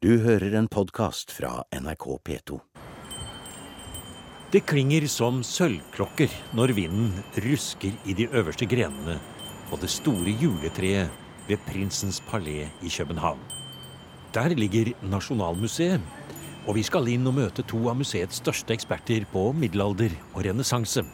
[0.00, 2.56] Du hører en podkast fra NRK P2.
[4.48, 7.10] Det klinger som sølvklokker når vinden
[7.44, 9.18] rusker i de øverste grenene
[9.68, 11.12] på det store juletreet
[11.50, 13.44] ved Prinsens palé i København.
[14.32, 16.00] Der ligger Nasjonalmuseet,
[16.64, 21.04] og vi skal inn og møte to av museets største eksperter på middelalder og renessanse.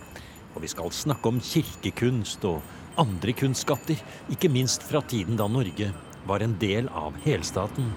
[0.55, 2.63] Og vi skal snakke om kirkekunst og
[3.03, 3.99] andre kunstskatter,
[4.31, 5.91] ikke minst fra tiden da Norge
[6.31, 7.91] var en del av helstaten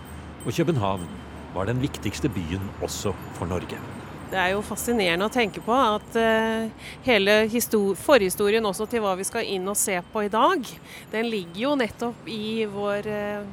[0.45, 1.07] og København
[1.55, 3.80] var den viktigste byen også for Norge.
[4.30, 7.39] Det er jo fascinerende å tenke på at uh, hele
[7.97, 10.61] forhistorien også til hva vi skal inn og se på i dag,
[11.11, 13.47] den ligger jo nettopp i vår uh,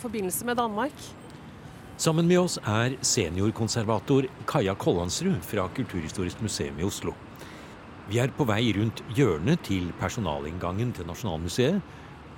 [0.00, 0.96] forbindelse med Danmark.
[2.00, 7.12] Sammen med oss er seniorkonservator Kaja Kollandsrud fra Kulturhistorisk museum i Oslo.
[8.08, 11.78] Vi er på vei rundt hjørnet til personalinngangen til Nasjonalmuseet,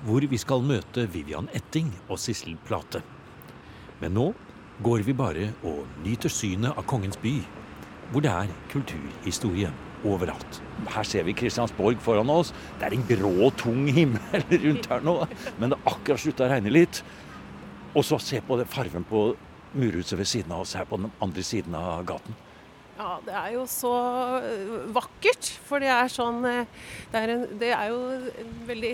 [0.04, 3.00] hvor vi skal møte Vivian Etting og Sissel Plate.
[4.02, 4.28] Men nå
[4.84, 7.36] går vi bare og nyter synet av Kongens by,
[8.12, 9.70] hvor det er kulturhistorie
[10.04, 10.60] overalt.
[10.92, 12.52] Her ser vi Kristiansborg foran oss.
[12.78, 15.18] Det er en grå, tung himmel rundt her nå,
[15.58, 17.02] men det har akkurat slutta å regne litt.
[17.94, 19.28] Og så se på det farven på
[19.74, 22.36] murhuset ved siden av oss her på den andre siden av gaten.
[22.94, 23.92] Ja, det er jo så
[24.94, 25.48] vakkert.
[25.66, 26.66] For det er sånn eh,
[27.10, 28.92] Det er, en, det er jo en veldig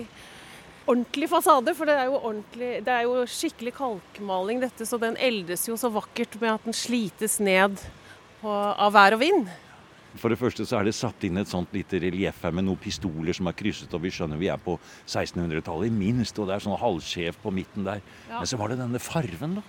[0.89, 5.77] ordentlig fasade, for det er, det er, jo skikkelig kalkmaling dette, så den eldes jo
[5.79, 7.81] så vakkert med at den slites ned
[8.41, 9.51] på, av vær og vind.
[10.19, 12.79] For det første så er det satt inn et sånt lite relieff her med noen
[12.81, 16.65] pistoler som er krysset, og vi skjønner vi er på 1600-tallet minst, og det er
[16.65, 18.01] sånn halvskjev på midten der.
[18.27, 18.41] Ja.
[18.41, 19.67] Men så var det denne farven, da.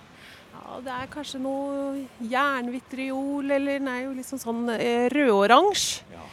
[0.53, 6.03] Ja, det er kanskje noe jernvitriol, eller nei, liksom sånn eh, rødoransje.
[6.11, 6.27] Ja.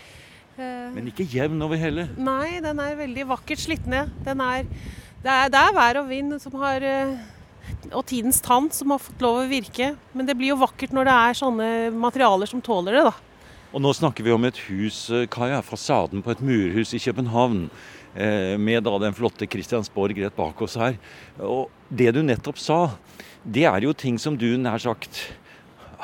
[0.60, 2.06] Eh, Men ikke jevn over hele?
[2.20, 4.10] Nei, den er veldig vakkert slitt ned.
[4.26, 4.66] Den er,
[5.24, 7.14] det, er, det er vær og vind som har eh,
[7.94, 9.94] og tidens tann som har fått lov å virke.
[10.16, 13.14] Men det blir jo vakkert når det er sånne materialer som tåler det, da.
[13.70, 17.66] Og nå snakker vi om et hus, eh, Kaja, fasaden på et murhus i København.
[18.10, 20.96] Med da den flotte Christiansborg rett bak oss her.
[21.46, 22.78] Og det du nettopp sa,
[23.46, 25.20] det er jo ting som du nær sagt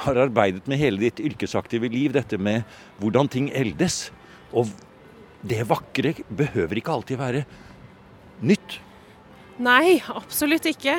[0.05, 2.15] har arbeidet med hele ditt yrkesaktive liv.
[2.15, 2.63] Dette med
[3.03, 4.05] hvordan ting eldes.
[4.53, 4.71] Og
[5.47, 7.45] det vakre behøver ikke alltid være
[8.47, 8.81] nytt.
[9.63, 10.99] Nei, absolutt ikke.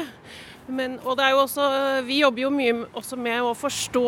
[0.68, 1.68] Men, og det er jo også,
[2.08, 4.08] vi jobber jo mye også med å forstå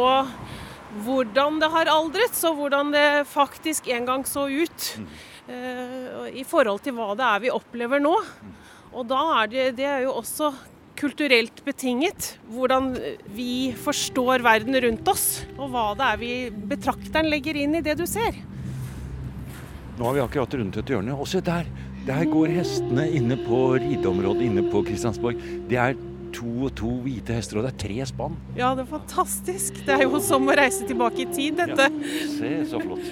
[1.06, 4.88] hvordan det har aldret, og hvordan det faktisk en gang så ut.
[4.98, 5.12] Mm.
[5.50, 8.16] Uh, I forhold til hva det er vi opplever nå.
[8.90, 10.52] Og da er det, det er jo også
[11.00, 12.34] kulturelt betinget.
[12.52, 12.92] Hvordan
[13.32, 16.34] vi forstår verden rundt oss, og hva det er vi
[16.74, 18.36] betrakteren legger inn i det du ser.
[20.00, 21.12] Nå har vi akkurat rundt et hjørne.
[21.20, 21.68] Og se der!
[22.08, 25.42] Der går hestene inne på rideområdet inne på Kristiansborg.
[25.68, 25.98] Det er
[26.34, 28.38] to og to hvite hester, og det er tre spann.
[28.56, 29.82] Ja, det er fantastisk.
[29.84, 31.90] Det er jo som å reise tilbake i tid, dette.
[31.92, 33.04] Ja, se, så flott.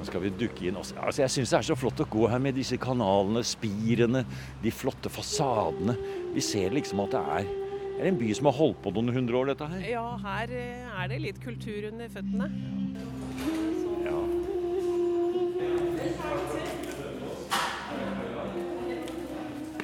[0.00, 0.80] Nå skal vi dukke inn.
[0.80, 0.96] også.
[0.96, 4.24] Altså, jeg syns det er så flott å gå her med disse kanalene, spirene,
[4.64, 5.98] de flotte fasadene.
[6.32, 7.52] Vi ser liksom at det er,
[8.00, 9.84] er en by som har holdt på noen hundre år, dette her.
[9.92, 12.48] Ja, her eh, er det litt kultur under føttene.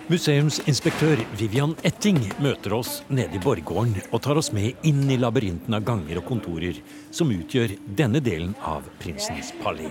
[0.06, 5.74] Museumsinspektør Vivian Etting møter oss nede i borggården og tar oss med inn i labyrinten
[5.74, 6.78] av ganger og kontorer
[7.10, 9.90] som utgjør denne delen av prinsens palé.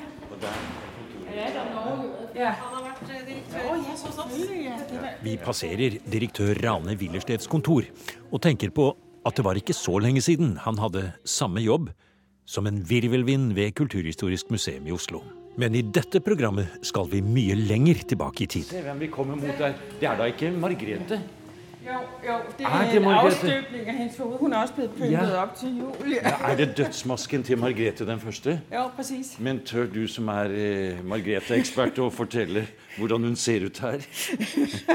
[5.25, 7.83] Vi passerer direktør Rane Willersteds kontor
[8.29, 8.93] og tenker på
[9.27, 11.91] at det var ikke så lenge siden han hadde samme jobb
[12.47, 15.25] som en virvelvind ved Kulturhistorisk museum i Oslo.
[15.61, 18.67] Men i dette programmet skal vi mye lenger tilbake i tid.
[18.67, 19.77] Se hvem vi kommer mot der.
[20.01, 21.21] Det er da ikke Margrethe?
[21.85, 24.37] Jo, jo, det er, er det en avstøpning av hennes hode.
[24.39, 25.41] Hun er også blitt pyntet ja.
[25.43, 26.15] opp til jul.
[26.15, 28.55] Ja, er det dødsmasken til Margrethe den første?
[28.71, 29.35] Ja, precis.
[29.39, 32.65] Men tør du som er eh, Margrethe-ekspert å fortelle
[32.97, 34.01] hvordan hun ser ut her?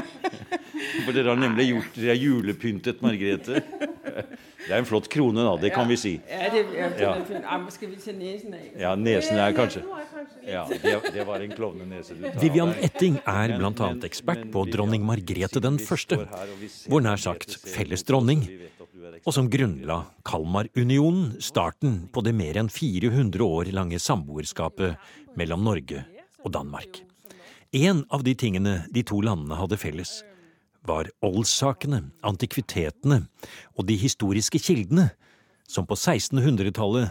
[1.05, 3.63] For dere har nemlig gjort dere julepyntet Margrethe.
[4.67, 5.55] Det er en flott krone, da.
[5.57, 6.11] Det kan vi si.
[6.29, 7.57] Ja, det, ja, ja.
[7.73, 8.65] Skal vi se nesen av?
[8.79, 9.81] Ja, nesen er kanskje
[10.45, 12.37] Ja, det, det var en klovnenese du tar.
[12.41, 13.89] Vivian Etting er bl.a.
[14.07, 16.21] ekspert på dronning Margrethe den første,
[16.91, 18.45] vår nær sagt felles dronning,
[19.25, 26.05] og som grunnla Kalmarunionen, starten på det mer enn 400 år lange samboerskapet mellom Norge
[26.45, 27.03] og Danmark.
[27.71, 30.21] En av de tingene de to landene hadde felles,
[30.87, 33.25] var oldssakene, antikvitetene
[33.77, 35.09] og de historiske kildene
[35.69, 37.09] som på 1600-tallet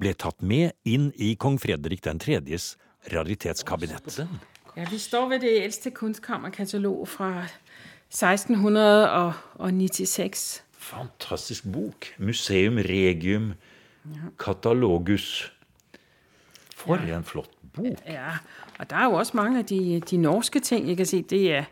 [0.00, 2.76] ble tatt med inn i kong Fredrik 3.s
[3.12, 4.20] raritetskabinett.
[4.76, 7.46] Ja, Vi står ved det eldste kunstkammerkatalog fra
[8.10, 12.14] 1696 Fantastisk bok.
[12.18, 13.52] Museum Regium
[14.38, 15.52] Catalogus.
[16.74, 17.98] For en flott bok.
[18.06, 18.30] Ja,
[18.78, 21.20] og der er jo også mange av de, de norske ting jeg kan si.
[21.20, 21.64] Det er,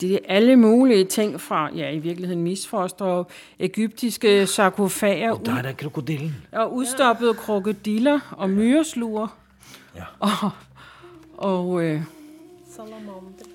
[0.00, 5.30] det, er alle mulige ting fra ja, i virkeligheten misfoster og egyptiske sarkofager.
[5.32, 6.36] Og der er krokodillen.
[6.52, 9.36] Og udstoppede krokodiller og myresluer.
[9.96, 10.04] Ja.
[10.18, 10.50] Og,
[11.36, 12.02] og øh,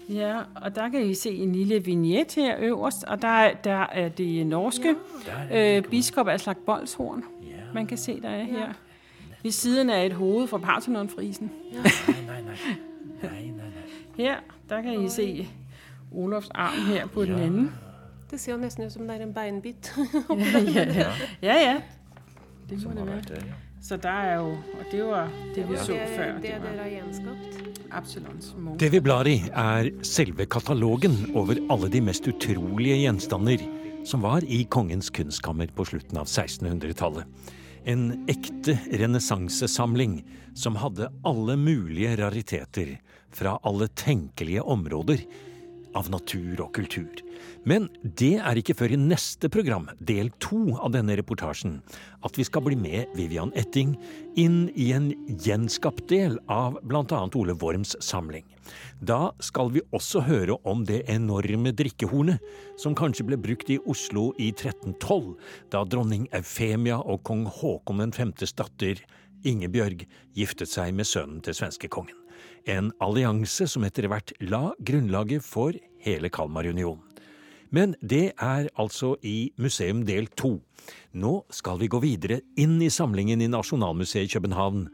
[0.10, 4.10] Ja, og der kan I se en lille vignett her øverst, og der, der er
[4.10, 4.96] det norske
[5.54, 7.24] øh, biskop Aslak Bolshorn,
[7.74, 8.74] man kan se, der er her.
[9.44, 11.52] Ved siden af et hoved fra Parthenonfrisen.
[11.72, 12.56] Nei, nei, nei.
[13.22, 13.64] nei, nei, nei.
[14.24, 14.36] Her,
[14.70, 15.48] der kan I se
[16.16, 17.68] Olofs arm her på den anden.
[18.32, 19.92] Det ser jo nesten ut som det er en beinbit.
[21.46, 21.76] Ja, ja.
[22.70, 23.40] Det må det være.
[23.46, 23.62] ja.
[23.86, 24.48] Så der er jo,
[24.80, 27.60] og det var det vi så før, det det dere har gjenskapt.
[28.82, 33.62] Det vi blar i, er selve katalogen over alle de mest utrolige gjenstander
[34.06, 37.30] som var i kongens kunstkammer på slutten av 1600-tallet.
[37.86, 40.24] En ekte renessansesamling
[40.58, 42.96] som hadde alle mulige rariteter
[43.36, 45.22] fra alle tenkelige områder
[45.96, 47.22] av natur og kultur.
[47.66, 51.80] Men det er ikke før i neste program, del to av denne reportasjen,
[52.26, 53.96] at vi skal bli med Vivian Etting
[54.40, 55.12] inn i en
[55.42, 57.24] gjenskapt del av bl.a.
[57.36, 58.46] Ole Worms samling.
[59.06, 62.42] Da skal vi også høre om det enorme drikkehornet
[62.82, 65.36] som kanskje ble brukt i Oslo i 1312,
[65.74, 69.04] da dronning Eufemia og kong Haakon 5.s datter
[69.46, 70.06] Ingebjørg
[70.36, 72.16] giftet seg med sønnen til svenskekongen.
[72.66, 77.04] En allianse som etter hvert la grunnlaget for hele Kalmarunionen.
[77.74, 80.60] Men det er altså i Museum del to.
[81.18, 84.86] Nå skal vi gå videre inn i samlingen i Nasjonalmuseet i København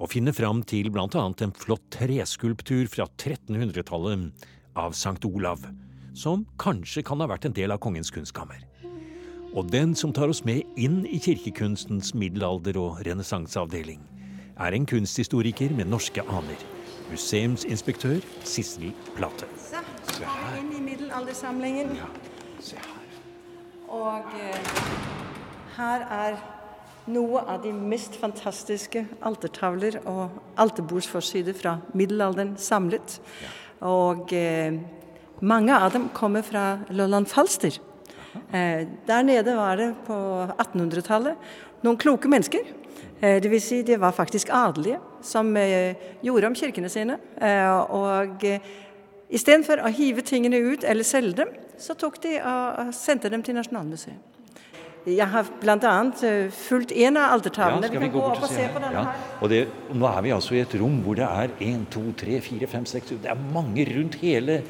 [0.00, 5.62] og finne fram til annet en flott treskulptur fra 1300-tallet av Sankt Olav,
[6.14, 8.58] som kanskje kan ha vært en del av kongens kunstkammer.
[9.54, 14.00] Og den som tar oss med inn i kirkekunstens middelalder- og renessanseavdeling,
[14.58, 16.58] er en kunsthistoriker med norske aner.
[17.10, 19.46] Museumsinspektør Sissel Plate.
[19.54, 21.94] Så er vi inne i middelaldersamlingen.
[22.58, 23.04] Se her.
[23.94, 24.74] Og eh,
[25.76, 26.36] her er
[27.06, 33.20] noe av de mest fantastiske altertavler og alterbordsforsider fra middelalderen samlet.
[33.86, 34.80] Og eh,
[35.42, 37.78] mange av dem kommer fra Lolland Falster.
[38.34, 40.16] Eh, der nede var det på
[40.58, 42.66] 1800-tallet noen kloke mennesker.
[43.20, 45.94] Eh, det vil si, det var faktisk adelige som eh,
[46.24, 47.18] gjorde om kirkene sine.
[47.94, 48.46] Og
[49.34, 51.48] Istedenfor å hive tingene ut eller selge dem,
[51.80, 54.33] så tok de og sendte dem til Nasjonalmuseet.
[55.06, 55.94] Jeg har bl.a.
[56.50, 57.90] fulgt en av Ja, altertavlene.
[57.92, 59.02] kan vi gå opp og se på denne Ja.
[59.04, 59.14] her.
[59.42, 62.40] Og det, nå er vi altså i et rom hvor det er én, to, tre,
[62.40, 64.62] fire, fem, seks Det er mange rundt hele,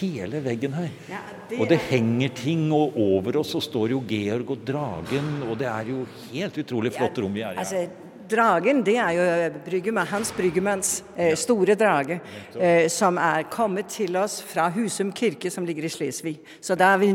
[0.00, 0.88] hele veggen her.
[1.10, 1.18] Ja,
[1.50, 5.42] det og det er- henger ting, og over oss så står jo Georg og dragen,
[5.50, 7.56] og det er jo helt utrolig flott rom vi er i.
[7.58, 7.86] Altså,
[8.30, 12.20] dragen, det er jo bryggemann, Hans Bryggemanns eh, store drage,
[12.60, 16.38] eh, som er kommet til oss fra Husum kirke, som ligger i Slesvig.
[16.60, 17.12] Så da er vi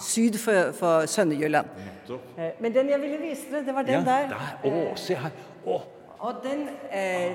[0.00, 1.66] syd for, for Sønderjylland.
[2.36, 4.38] Eh, men den jeg ville vise dere, det var den ja, der.
[4.64, 5.34] Å, se her.
[5.64, 7.34] Og den, eh,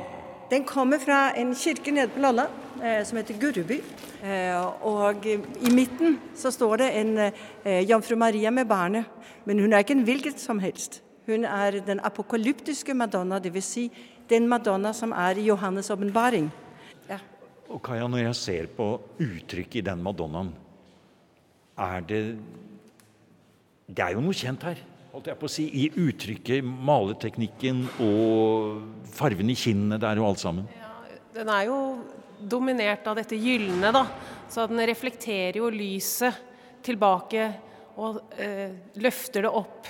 [0.51, 2.49] den kommer fra en kirke nede på Lolland
[2.83, 3.81] eh, som heter Gurreby.
[4.23, 9.05] Eh, og eh, i midten så står det en eh, jomfru Maria med barnet.
[9.45, 11.01] Men hun er ikke en hvilket som helst.
[11.29, 13.67] Hun er den apokalyptiske madonna, dvs.
[13.75, 13.85] Si
[14.29, 16.49] den madonna som er i Johannes' åpenbaring.
[17.09, 17.19] Ja.
[17.69, 20.53] Og Kaja, når jeg ser på uttrykket i den madonnaen,
[21.77, 22.23] er det
[23.89, 24.77] Det er jo noe kjent her,
[25.09, 25.63] holdt jeg på å si.
[25.65, 30.67] I uttrykket, maleteknikken og farven i kinnene der og alt sammen.
[30.77, 30.91] Ja,
[31.33, 31.77] Den er jo
[32.37, 34.03] dominert av dette gylne, da.
[34.49, 36.37] Så den reflekterer jo lyset
[36.85, 37.47] tilbake
[37.97, 39.89] og eh, løfter det opp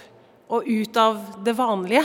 [0.50, 2.04] og ut av det vanlige.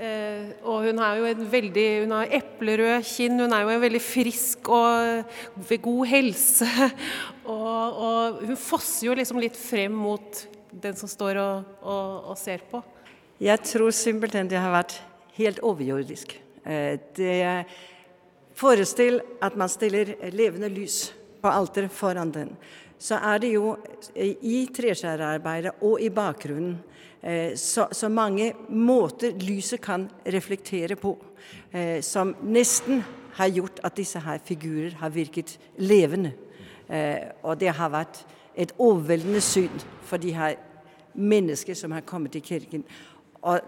[0.00, 3.82] Eh, og hun er jo en veldig Hun har eplerød kinn, hun er jo en
[3.82, 5.34] veldig frisk og
[5.68, 6.68] ved god helse.
[7.50, 12.36] Og, og hun fosser jo liksom litt frem mot den som står og, og, og
[12.38, 12.78] ser på.
[13.42, 14.94] Jeg tror simpelthen det har vært
[15.34, 16.36] helt overjordisk.
[16.62, 17.64] Eh, Det
[18.60, 21.08] Forestill at man stiller levende lys
[21.40, 22.54] på alteret foran den.
[23.00, 23.72] Så er det jo
[24.14, 26.76] i treskjærerarbeidet og i bakgrunnen
[27.56, 31.12] så, så mange måter lyset kan reflektere på,
[31.72, 33.02] eh, som nesten
[33.36, 36.32] har gjort at disse her figurer har virket levende.
[36.88, 38.24] Eh, og det har vært
[38.58, 40.58] et overveldende syn for de her
[41.14, 42.84] mennesker som har kommet til kirken.
[43.42, 43.60] Og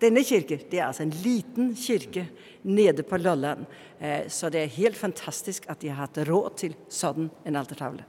[0.00, 2.26] denne kirke det er altså en liten kirke
[2.62, 3.66] nede på Lolland.
[4.00, 8.04] Eh, så det er helt fantastisk at de har hatt råd til sånn en altertavle.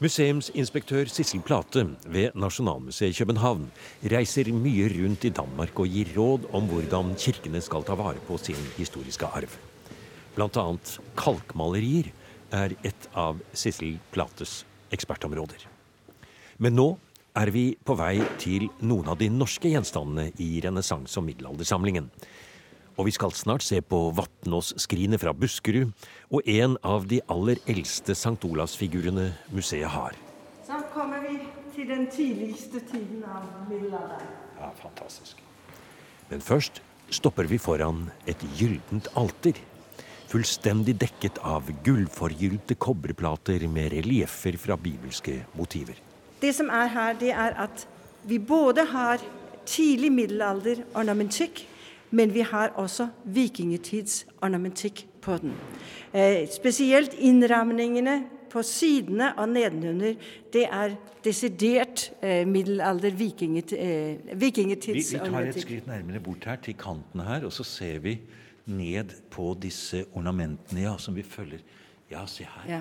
[0.00, 3.66] Museumsinspektør Sissel Plate ved Nasjonalmuseet i København
[4.08, 8.38] reiser mye rundt i Danmark og gir råd om hvordan kirkene skal ta vare på
[8.40, 9.52] sin historiske arv.
[10.40, 12.08] Annet kalkmalerier
[12.48, 15.68] er et av Sissel Plates ekspertområder.
[16.56, 16.88] Men nå
[17.36, 22.08] er vi på vei til noen av de norske gjenstandene i renessanse- og middelaldersamlingen.
[23.00, 25.88] Og vi skal snart se på Vatnås-skrinet fra Buskerud
[26.36, 28.36] og en av de aller eldste St.
[28.44, 30.18] Olavs-figurene museet har.
[30.66, 31.38] Så kommer vi
[31.72, 34.34] til den tidligste tiden av middelalderen.
[34.58, 35.40] Ja, fantastisk.
[36.28, 39.56] Men først stopper vi foran et gyllent alter.
[40.28, 45.96] Fullstendig dekket av gullforgylte kobberplater med relieffer fra bibelske motiver.
[46.44, 47.88] Det som er her, det er at
[48.28, 49.24] vi både har
[49.64, 51.64] tidlig middelalder ornamentikk,
[52.10, 55.52] men vi har også vikingetids ornamentikk på den.
[56.14, 60.14] Eh, spesielt innramningene på sidene og nedenunder,
[60.52, 66.44] det er desidert eh, middelalder vikinget, eh, Vi, vikingetids vi tar et skritt nærmere bort
[66.44, 68.16] her, til kanten her, og så ser vi
[68.66, 71.62] ned på disse ornamentene ja, som vi følger.
[72.10, 72.66] Ja, se her.
[72.74, 72.80] Ja.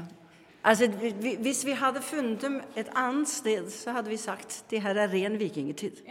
[0.63, 0.87] Altså,
[1.21, 4.95] vi- Hvis vi hadde funnet dem et annet sted, så hadde vi sagt det her
[4.97, 6.01] er ren vikingtid.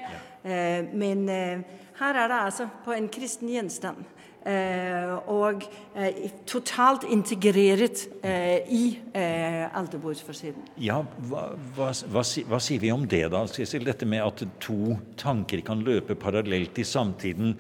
[0.45, 1.59] Eh, men eh,
[1.99, 4.07] her er det altså på en kristen gjenstand.
[4.49, 5.65] Eh, og
[5.99, 10.71] eh, totalt integreret eh, i eh, alterbordsforsiden.
[10.81, 13.43] Ja, hva, hva, hva, hva sier vi om det, da?
[13.51, 13.85] Sissel?
[13.85, 17.57] Dette med at to tanker kan løpe parallelt i samtiden.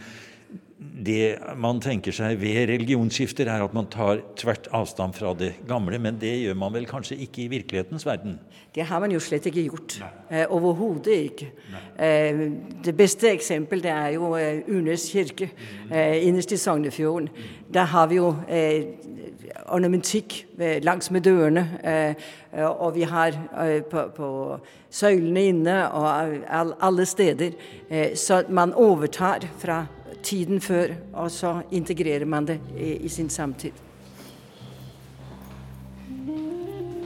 [0.79, 5.99] Det man tenker seg ved religionsskifter, er at man tar tvert avstand fra det gamle,
[5.99, 8.37] men det gjør man vel kanskje ikke i virkelighetens verden?
[8.75, 9.97] Det har man jo slett ikke gjort.
[10.31, 11.49] Eh, Overhodet ikke.
[11.99, 12.45] Eh,
[12.85, 15.51] det beste eksempel det er jo eh, Unes kirke
[15.91, 17.29] eh, innerst i Sognefjorden.
[17.75, 18.95] Der har vi jo eh,
[19.75, 21.67] ornamentikk eh, langs med dørene.
[21.83, 22.29] Eh,
[22.69, 23.35] og vi har
[23.91, 24.29] på, på
[24.91, 26.07] søylene inne og
[26.49, 27.51] all, alle steder.
[28.17, 29.83] Så man overtar fra
[30.23, 33.77] tiden før, og så integrerer man det i, i sin samtid.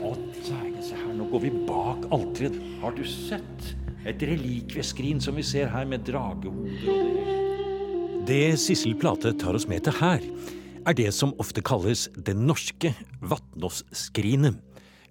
[0.03, 0.11] Å,
[0.43, 2.59] se her, nå går vi bak alteret.
[2.83, 3.71] Har du sett?
[4.03, 7.21] Et relikvieskrin som vi ser her, med dragehoder og
[8.27, 10.23] det Det Sissel Plate tar oss med til her,
[10.83, 12.91] er det som ofte kalles det norske
[13.23, 14.59] Vatnås-skrinet.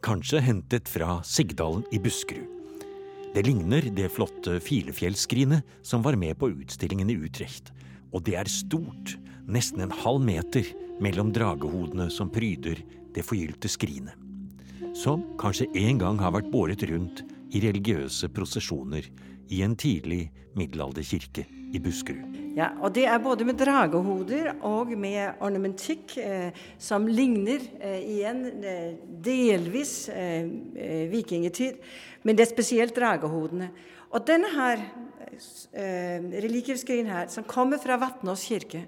[0.04, 2.48] Kanskje hentet fra Sigdalen i Buskerud.
[3.32, 7.70] Det ligner det flotte Filefjellskrinet som var med på utstillingen i Utrecht.
[8.12, 9.16] Og det er stort,
[9.48, 10.68] nesten en halv meter
[11.02, 14.16] mellom dragehodene som pryder det forgylte skrinet.
[14.96, 19.08] Som kanskje en gang har vært båret rundt i religiøse prosesjoner
[19.52, 20.26] i en tidlig
[20.56, 22.36] middelalderkirke i Buskerud.
[22.56, 28.42] Ja, og det er både med dragehoder og med ornamentikk eh, som ligner eh, igjen
[28.60, 28.90] eh,
[29.24, 31.80] delvis eh, eh, vikingtid,
[32.22, 33.70] men det er spesielt dragehodene.
[34.12, 34.84] Og denne her
[35.72, 38.84] eh, religieskrin her, som kommer fra Vatnås kirke,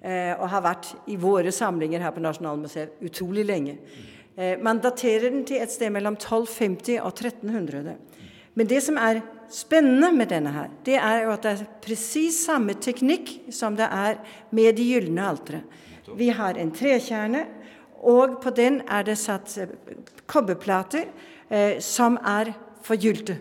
[0.00, 3.78] eh, og har vært i våre samlinger her på Nasjonalmuseet utrolig lenge.
[4.36, 7.96] Eh, man daterer den til et sted mellom 1250 og 1300.
[8.54, 12.44] Men det som er spennende med denne her, det er jo at det er presis
[12.46, 14.18] samme teknikk som det er
[14.50, 15.62] med de gylne altere.
[16.16, 17.44] Vi har en trekjerne,
[17.98, 19.52] og på den er det satt
[20.30, 21.08] kobberplater
[21.50, 22.52] eh, som er
[22.86, 23.38] forgylte.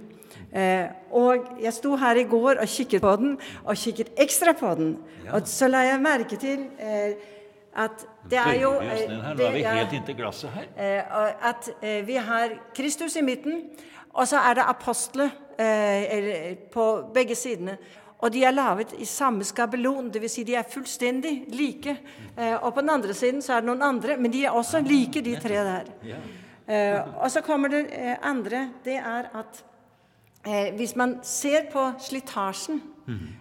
[0.53, 3.33] Eh, og jeg sto her i går og kikket på den,
[3.65, 4.93] og kikket ekstra på den.
[5.33, 7.13] Og så la jeg merke til eh,
[7.77, 9.03] at det er jo det.
[10.77, 13.61] Eh, og at eh, vi har Kristus i midten,
[14.13, 17.77] og så er det apostle eh, på begge sidene.
[18.17, 20.31] Og de er laget i samme skabelon, dvs.
[20.31, 21.93] Si de er fullstendig like.
[22.37, 24.81] Eh, og på den andre siden så er det noen andre, men de er også
[24.81, 25.91] like, de tre der.
[26.67, 29.63] Eh, og så kommer det eh, andre, det er at eh,
[30.75, 32.83] hvis man ser på slitasjen,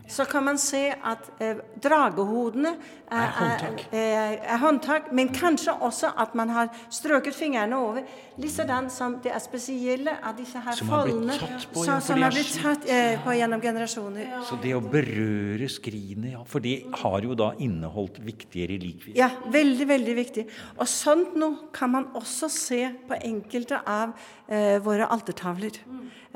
[0.07, 2.71] så kan man se at eh, dragehodene
[3.11, 8.05] er, er, er, er håndtak, men kanskje også at man har strøket fingrene over.
[8.39, 11.35] Likedan som det er spesielle av disse her Som foldene
[11.73, 14.37] på, så- som har blitt tatt eh, på gjennom generasjoner.
[14.47, 19.17] Så det å berøre skrinet, ja, for det har jo da inneholdt viktige relikvier.
[19.19, 20.47] Ja, veldig, veldig viktig.
[20.79, 24.15] Og sånt noe kan man også se på enkelte av
[24.47, 25.81] eh, våre altertavler.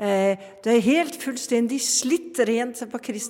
[0.01, 0.35] Eh,
[0.65, 3.20] det er helt fullstendig slitt rent på Kristus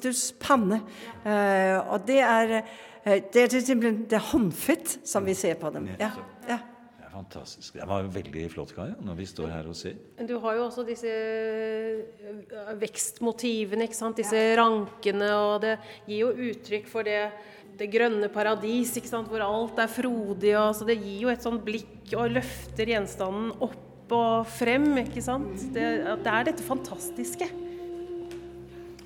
[0.41, 0.81] panne.
[1.25, 2.57] Eh, og det er,
[3.03, 5.89] eh, det er simpelthen det er håndfett som vi ser på dem.
[5.99, 6.11] Ja,
[6.47, 6.59] ja.
[6.97, 7.73] Det er fantastisk.
[7.75, 9.97] Det var veldig flott, Kaja, når vi står her og ser.
[10.27, 14.17] Du har jo også disse øh, vekstmotivene, ikke sant?
[14.17, 17.31] disse rankene, og det gir jo uttrykk for det,
[17.79, 19.27] det grønne paradis, ikke sant?
[19.27, 20.55] hvor alt er frodig.
[20.57, 25.23] Og, så det gir jo et sånt blikk og løfter gjenstanden opp og frem, ikke
[25.23, 25.69] sant.
[25.73, 25.85] Det,
[26.23, 27.47] det er dette fantastiske.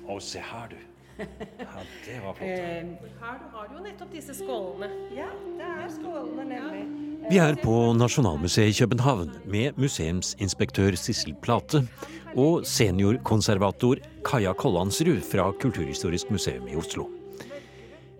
[0.06, 0.78] Å, se her, du.
[1.16, 3.08] Ja, det var flott.
[3.20, 4.88] Her har du jo nettopp disse skålene.
[5.16, 6.82] Ja, det er skålene, nemlig.
[7.26, 11.82] Vi er på Nasjonalmuseet i København med museumsinspektør Sissel Plate
[12.38, 17.08] og seniorkonservator Kaja Kollandsrud fra Kulturhistorisk museum i Oslo.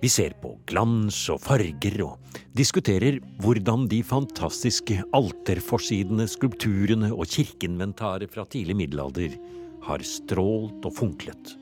[0.02, 8.32] Vi ser på glans og farger og diskuterer hvordan de fantastiske alterforsidene, skulpturene og kirkeinventaret
[8.32, 9.38] fra tidlig middelalder
[9.86, 11.54] har strålt og funklet.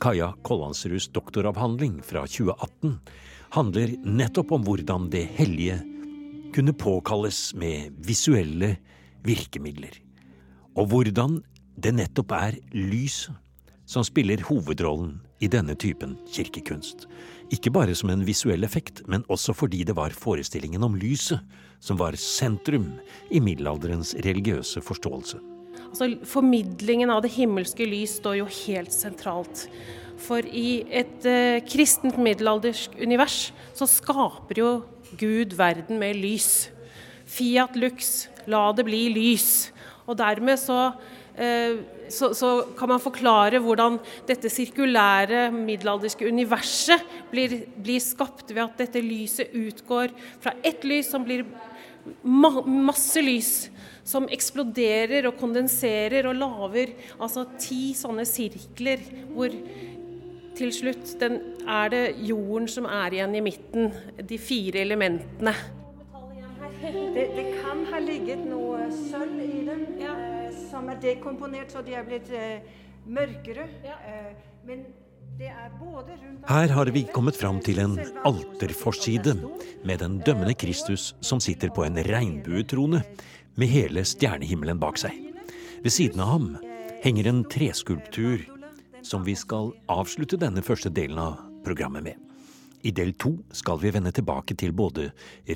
[0.00, 2.98] Kaja Kollandsruds doktoravhandling fra 2018
[3.56, 5.78] handler nettopp om hvordan det hellige
[6.54, 8.76] kunne påkalles med visuelle
[9.24, 9.96] virkemidler,
[10.76, 11.40] og hvordan
[11.80, 13.34] det nettopp er lyset
[13.86, 17.06] som spiller hovedrollen i denne typen kirkekunst.
[17.54, 21.40] Ikke bare som en visuell effekt, men også fordi det var forestillingen om lyset
[21.80, 22.96] som var sentrum
[23.30, 25.55] i middelalderens religiøse forståelse.
[25.96, 29.62] Altså, formidlingen av det himmelske lys står jo helt sentralt.
[30.20, 33.38] For i et eh, kristent middelaldersk univers
[33.72, 34.70] så skaper jo
[35.16, 36.68] Gud verden med lys.
[37.24, 39.70] Fiat lux, la det bli lys.
[40.04, 40.90] Og dermed så,
[41.32, 41.80] eh,
[42.12, 43.96] så, så kan man forklare hvordan
[44.28, 50.12] dette sirkulære middelalderske universet blir, blir skapt ved at dette lyset utgår
[50.44, 51.48] fra ett lys som blir
[52.22, 53.52] ma masse lys
[54.06, 59.02] som eksploderer og kondenserer og lager altså ti sånne sirkler
[59.34, 59.54] hvor
[60.56, 63.90] til slutt den, er det jorden som er igjen i midten.
[64.16, 65.52] De fire elementene.
[66.80, 71.96] Det, det kan ha ligget noe sølv i dem eh, som er dekomponert, så de
[71.96, 72.64] er blitt eh,
[73.04, 73.66] mørkere.
[73.84, 74.30] Eh,
[74.68, 74.84] men
[75.40, 75.70] er
[76.48, 79.34] Her har vi kommet fram til en alterforside
[79.84, 83.02] med den dømmende Kristus som sitter på en regnbuetrone
[83.56, 85.12] med hele stjernehimmelen bak seg.
[85.82, 86.46] Ved siden av ham
[87.02, 88.46] henger en treskulptur
[89.02, 92.16] som vi skal avslutte denne første delen av programmet med.
[92.86, 95.08] I del to skal vi vende tilbake til både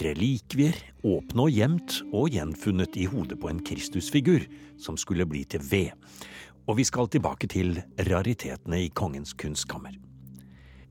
[0.03, 0.75] relikvier,
[1.07, 4.47] åpne og gjemt, og gjenfunnet i hodet på en Kristusfigur
[4.81, 5.93] som skulle bli til ved.
[6.69, 9.97] Og vi skal tilbake til raritetene i kongens kunstkammer.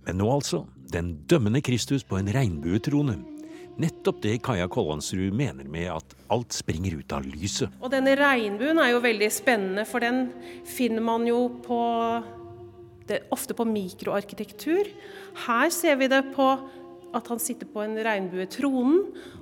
[0.06, 3.20] Men nå altså den dømmende Kristus på en regnbuetrone.
[3.80, 7.72] Nettopp det Kaja Kollandsrud mener med at alt springer ut av lyset.
[7.80, 10.34] Og denne regnbuen er jo veldig spennende, for den
[10.68, 11.80] finner man jo på
[13.08, 14.90] det, ofte på mikroarkitektur.
[15.46, 16.50] Her ser vi det på
[17.16, 19.00] at han sitter på en regnbuetronen,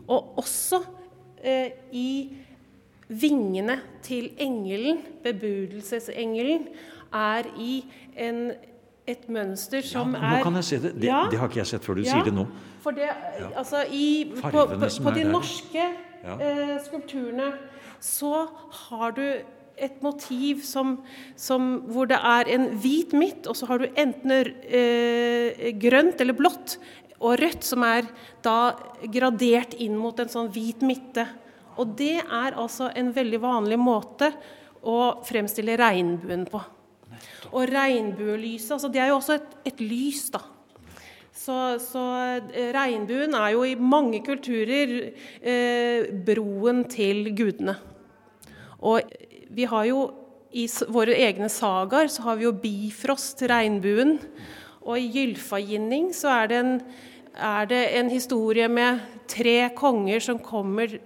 [0.08, 0.84] og også
[1.42, 2.12] eh, i
[3.10, 6.68] vingene til engelen, bebudelsesengelen,
[7.16, 7.78] er i
[8.20, 8.52] en,
[9.08, 10.94] et mønster som ja, er Nå kan jeg se det.
[11.00, 11.22] Det, Ja.
[11.32, 12.48] det har ikke jeg sett før du Ja, sier det nå.
[12.84, 13.08] For det,
[13.56, 17.54] altså i, på, på, på de norske eh, skulpturene
[18.04, 18.48] så
[18.90, 19.24] har du
[19.78, 20.98] et motiv som,
[21.38, 26.34] som, hvor det er en hvit midt, og så har du enten eh, grønt eller
[26.38, 26.78] blått
[27.20, 28.06] og rødt, som er
[28.46, 28.74] da
[29.14, 31.28] gradert inn mot en sånn hvit midte.
[31.78, 34.32] Og det er altså en veldig vanlig måte
[34.88, 36.62] å fremstille regnbuen på.
[37.54, 40.44] Og regnbuelyset, altså det er jo også et, et lys, da.
[41.38, 42.04] Så, så
[42.52, 44.94] eh, regnbuen er jo i mange kulturer
[45.40, 47.78] eh, broen til gudene.
[48.84, 49.06] Og
[49.56, 50.02] vi har jo
[50.58, 54.18] i våre egne sagaer så har vi jo Bifrost, regnbuen.
[54.88, 56.74] Og i Gylfaginning så er det, en,
[57.36, 60.98] er det en historie med tre konger som kommer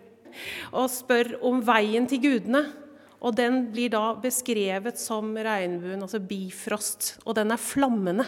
[0.72, 2.66] og spør om veien til gudene.
[3.22, 7.20] Og den blir da beskrevet som regnbuen, altså Bifrost.
[7.26, 8.26] Og den er flammende.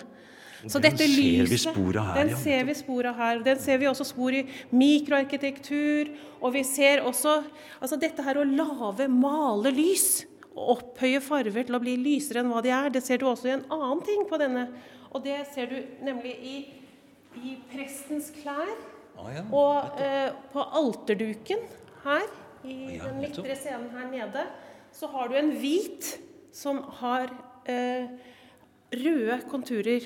[0.63, 2.37] Så Den dette vi lyset, spor av her, den ja.
[2.39, 3.41] ser vi spor av her.
[3.43, 6.13] Den ser vi også spor i mikroarkitektur.
[6.39, 7.41] Og vi ser også
[7.81, 12.53] altså dette her å lage, male lys og opphøye farver til å bli lysere enn
[12.53, 12.93] hva de er.
[12.93, 14.69] Det ser du også i en annen ting på denne.
[15.11, 16.57] Og det ser du nemlig i,
[17.43, 18.71] i prestens klær.
[19.53, 21.61] Og eh, på alterduken
[22.03, 22.27] her,
[22.63, 24.45] i Ja, den midtre scenen her nede,
[24.93, 26.13] så har du en hvit
[26.53, 27.31] som har
[27.67, 28.11] eh,
[28.93, 30.05] røde konturer.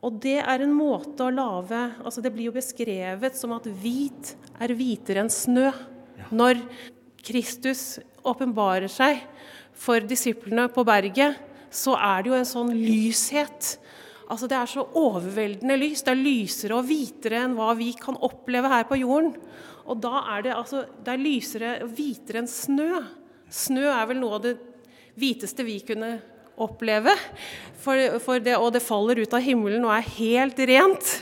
[0.00, 4.34] Og det er en måte å lage altså Det blir jo beskrevet som at hvit
[4.60, 5.68] er hvitere enn snø.
[6.32, 6.60] Når
[7.24, 9.20] Kristus åpenbarer seg
[9.76, 11.36] for disiplene på berget,
[11.70, 13.76] så er det jo en sånn lyshet.
[14.30, 16.04] Altså Det er så overveldende lys.
[16.06, 19.34] Det er lysere og hvitere enn hva vi kan oppleve her på jorden.
[19.86, 22.90] Og da er det altså Det er lysere og hvitere enn snø.
[23.50, 24.56] Snø er vel noe av det
[25.20, 26.18] hviteste vi kunne
[26.60, 27.14] oppleve.
[27.80, 31.16] For, for det, og det faller ut av himmelen og er helt rent.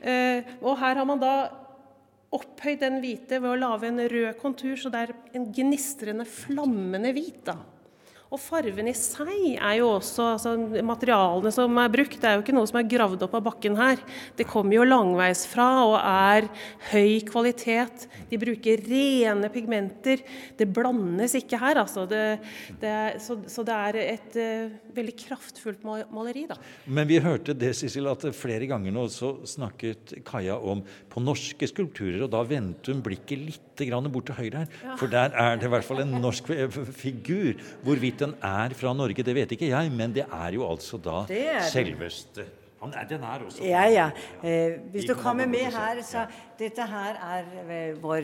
[0.00, 1.34] Eh, og her har man da
[2.32, 7.12] opphøyd den hvite ved å lage en rød kontur, så det er en gnistrende, flammende
[7.16, 7.42] hvit.
[7.48, 7.58] da.
[8.32, 10.54] Og farven i seg er jo også altså
[10.88, 13.76] Materialene som er brukt, det er jo ikke noe som er gravd opp av bakken
[13.76, 14.00] her.
[14.38, 16.48] Det kommer jo langveisfra og er
[16.88, 18.06] høy kvalitet.
[18.30, 20.22] De bruker rene pigmenter.
[20.56, 22.06] Det blandes ikke her, altså.
[22.08, 22.22] Det,
[22.80, 26.56] det så, så, det er et uh, veldig kraftfullt maleri, da.
[26.88, 30.80] Men vi hørte det, Sissel, at flere ganger nå så snakket Kaja om
[31.12, 33.68] på norske skulpturer, og da vendte hun blikket litt
[34.12, 34.96] bort til høyre her.
[35.00, 36.48] For der er det i hvert fall en norsk
[36.94, 37.56] figur.
[37.82, 41.22] Hvorvidt den er fra Norge, det vet ikke jeg, men det er jo altså da
[41.70, 42.48] selveste
[43.08, 44.10] den er også Ja, ja.
[44.42, 46.26] Eh, hvis du kommer med her, så
[46.58, 48.22] Dette her er eh, vår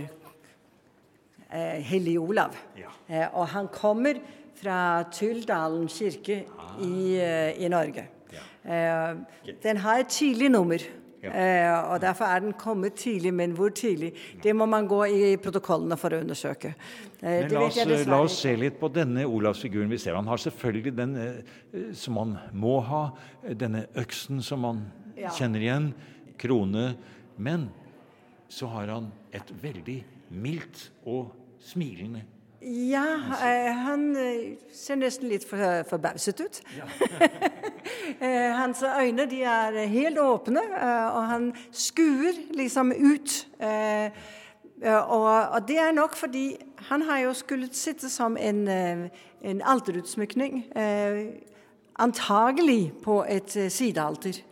[1.52, 2.56] eh, Hellige Olav.
[2.76, 2.90] Ja.
[3.08, 4.14] Eh, og han kommer
[4.62, 6.82] fra Tyldalen kirke ah.
[6.82, 8.08] i, eh, i, Norge.
[8.32, 8.42] Ja.
[8.74, 9.16] Eh,
[9.62, 10.78] den har et tidlig nummer.
[11.22, 11.32] Ja.
[11.90, 14.12] og Derfor er den kommet tidlig, men hvor tidlig?
[14.42, 16.74] Det må man gå i protokollene for å undersøke.
[17.18, 20.14] Eh, men la oss, la oss, se litt på denne Olavsfiguren vi ser.
[20.14, 23.02] Han har selvfølgelig den eh, som han må ha,
[23.50, 24.86] denne øksen som man
[25.18, 25.32] ja.
[25.34, 25.90] kjenner igjen,
[26.38, 26.92] krone.
[27.36, 27.68] Men
[28.48, 30.00] så har han et veldig
[30.38, 32.22] mildt og smilende
[32.62, 33.04] ja,
[33.44, 36.56] eh, han eh, ser nesten litt forbauset ut.
[36.74, 36.88] Ja.
[38.24, 43.46] eh, hans øyne de er helt åpne, eh, og han skuer liksom ut.
[43.62, 44.10] Eh,
[44.82, 46.56] og, det er nok fordi
[46.90, 49.08] han har jo skulle sitte som en, eh,
[49.42, 50.64] en alterutsmykning.
[51.98, 54.42] antagelig på et sidealter.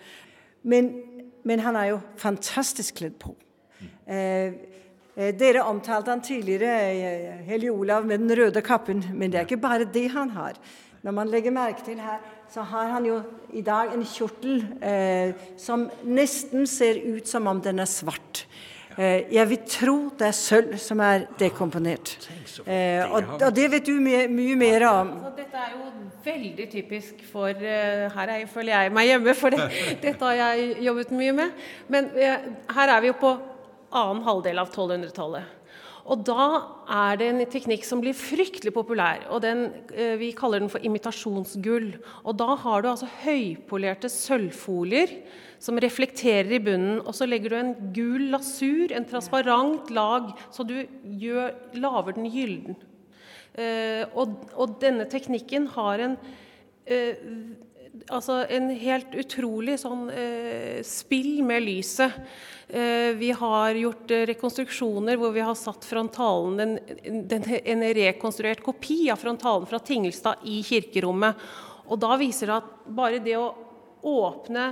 [0.63, 1.03] Men,
[1.45, 3.37] men, han er jo fantastisk kledd på.
[5.17, 9.63] Eh, dere omtalte han tidligere, Helge Olav med den røde kappen, men det er ikke
[9.63, 10.59] bare det han har.
[11.03, 12.21] Når man legger merke til her,
[12.53, 13.23] så har han jo
[13.57, 18.45] i dag en kjortel eh, som nesten ser ut som om den er svart.
[18.99, 22.17] Eh, jeg vil tro det er sølv som er dekomponert.
[22.67, 25.17] Eh, og, og, det vet du mye, mye mer om.
[25.37, 25.91] dette er jo
[26.27, 29.69] veldig typisk for uh, Her er, føler jeg meg hjemme, for det,
[30.05, 31.69] dette har jeg jobbet mye med.
[31.89, 33.37] Men her er vi jo på
[33.97, 35.55] annen halvdel av 1200-tallet.
[36.07, 36.45] Og da
[36.93, 39.27] er det en teknikk som blir fryktelig populær.
[39.29, 41.99] og den, eh, Vi kaller den for imitasjonsgull.
[42.25, 45.23] Og Da har du altså høypolerte sølvfolier
[45.59, 47.01] som reflekterer i bunnen.
[47.01, 52.31] Og så legger du en gul lasur, en transparent lag, så du gjør, lager den
[52.31, 52.77] gylden.
[53.57, 56.19] Eh, og, og, denne teknikken har en
[56.87, 57.17] eh,
[58.09, 62.15] altså en helt utrolig sånn eh, spill med lyset.
[62.69, 68.65] Eh, vi har gjort eh, rekonstruksjoner hvor vi har satt frontalen, den, den, en rekonstruert
[68.65, 71.47] kopi av frontalen fra Tingelstad i kirkerommet.
[71.87, 73.53] Og da viser det at bare det å
[74.07, 74.67] åpne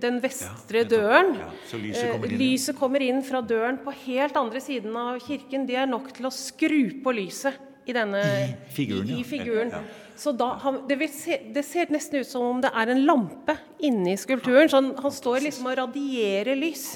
[0.00, 4.36] den vestre ja, døren ja, lyset, kommer eh, lyset kommer inn fra døren på helt
[4.36, 5.68] andre siden av kirken.
[5.68, 9.12] Det er nok til å skru på lyset i denne I figuren.
[9.12, 9.72] I, i figuren.
[9.72, 10.03] Ja.
[10.16, 13.56] Så da, han, det, se, det, ser nesten ut som om det er en lampe
[13.82, 14.70] inni skulpturen.
[14.70, 16.86] Så han, han står liksom og radierer lys.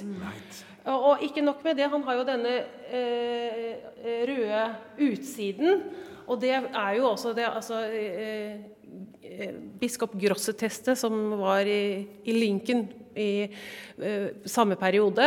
[0.88, 2.54] Og, og, ikke nok med det, han har jo denne
[2.94, 3.72] eh,
[4.30, 4.62] røde
[5.10, 5.82] utsiden.
[6.28, 8.58] Og det er jo også det altså, eh,
[9.24, 12.86] eh Biskop Grosseteste, som var i, i Lincoln
[13.18, 13.48] i
[13.98, 15.26] eh, samme periode.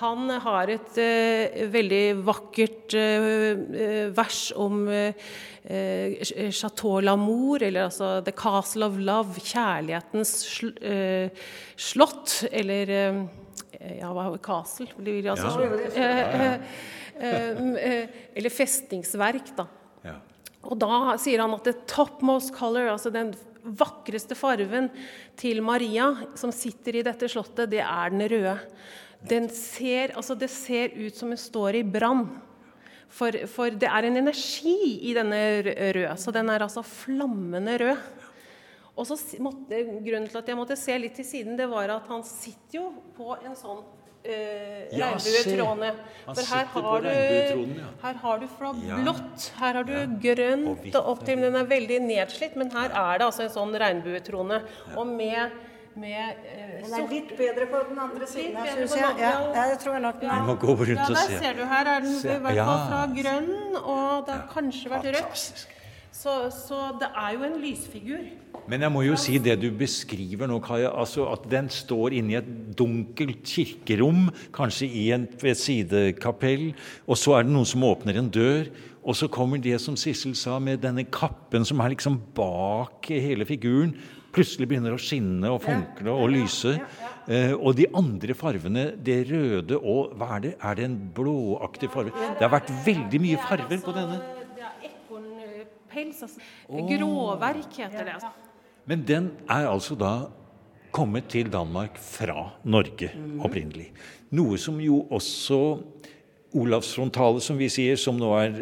[0.00, 4.82] Han har et eh, veldig vakkert uh, vers om
[5.68, 10.70] Chateau Lamour, eller altså The Castle of Love, kjærlighetens sl
[11.76, 14.88] slott, eller ja, hva er castle?
[14.96, 16.54] Blir det altså, ja.
[17.18, 19.68] eller festningsverk, da.
[20.06, 20.16] Ja.
[20.64, 23.34] Og da sier han at the topmost color, altså den
[23.78, 24.88] vakreste farven
[25.38, 28.56] til Maria, som sitter i dette slottet, det er den røde.
[29.28, 32.28] Den ser, altså det ser ut som hun står i brann.
[33.08, 38.02] For, for, det er en energi i denne røde, så den er altså flammende rød.
[38.98, 42.10] Og så måtte, Grunnen til at jeg måtte se litt til siden, det var at
[42.10, 43.80] han sitter jo på en sånn
[44.26, 45.92] eh, ja, regnbuetrådene.
[46.26, 47.92] For her har, du, ja.
[48.02, 52.00] her har du fra blått, her har du grønt og opp til Den er veldig
[52.08, 54.60] nedslitt, men her er det altså en sånn regnbuetrone.
[54.96, 55.54] Og med
[56.00, 59.16] med eh, Den er litt bedre på den andre siden her, syns jeg.
[59.22, 59.32] Ja,
[59.72, 60.44] jeg tror nok den er.
[60.46, 61.64] må gå rundt ja, der ser du.
[61.68, 63.50] Her er den i hvert fall fra grønn,
[63.82, 65.66] og det har kanskje vært rødt.
[66.18, 68.24] Så, så det er jo en lysfigur.
[68.68, 72.34] Men jeg må jo si det du beskriver nå, Kaja, altså at den står inne
[72.34, 76.72] i et dunkelt kirkerom, kanskje i en, et sidekapell,
[77.06, 78.68] og så er det noen som åpner en dør,
[79.02, 83.46] og så kommer det som Sissel sa, med denne kappen som er liksom bak hele
[83.48, 83.94] figuren,
[84.34, 86.74] plutselig begynner å skinne og funkle og lyse.
[87.28, 90.52] Eh, og de andre farvene, det røde og hva er det?
[90.64, 92.12] Er det en blåaktig farve?
[92.36, 94.18] Det har vært veldig mye farver på denne.
[94.56, 96.22] Det er ekornpels.
[96.26, 96.44] Altså.
[96.92, 98.18] Gråverk heter det.
[98.88, 100.12] Men den er altså da
[100.94, 103.10] kommet til Danmark fra Norge
[103.44, 103.90] opprinnelig.
[104.36, 105.58] Noe som jo også
[106.56, 108.54] Olavsfrontale, som vi sier, som nå er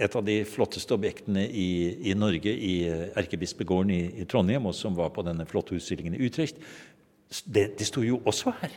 [0.00, 1.68] et av de flotteste objektene i,
[2.08, 2.74] i Norge, i
[3.18, 6.62] Erkebispegården i, i, Trondheim, og som var på denne flotte utstillingen i Utrecht,
[7.44, 8.72] det, det sto jo også her.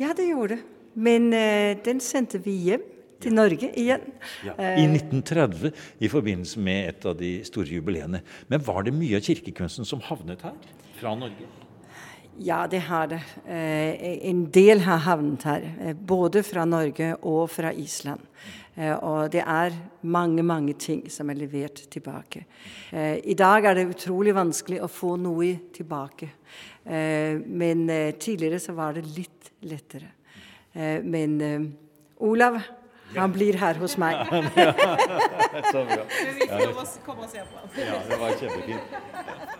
[0.00, 0.62] Ja, det gjorde det.
[0.94, 2.86] Men uh, den sendte vi hjem
[3.20, 4.06] til Norge igjen.
[4.46, 8.22] Ja, I 1930 i forbindelse med et av de store jubileene.
[8.48, 10.56] Men var det mye av kirkekunsten som havnet her
[11.00, 11.48] fra Norge?
[12.42, 13.20] Ja, det har det.
[13.46, 15.66] En del har havnet her.
[15.94, 18.22] Både fra Norge og fra Island.
[19.04, 19.76] Og det er
[20.08, 22.46] mange, mange ting som er levert tilbake.
[22.96, 26.30] I dag er det utrolig vanskelig å få noe tilbake.
[26.88, 27.84] Men
[28.16, 30.08] tidligere så var det litt lettere.
[31.04, 31.36] Men
[32.24, 32.62] Olav
[33.16, 34.16] han blir her hos meg.
[35.72, 36.04] Så bra.
[36.06, 37.72] Men vi får komme og se på ham.
[37.74, 39.59] Ja, det var kjempefint.